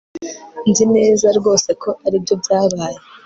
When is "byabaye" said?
2.41-2.97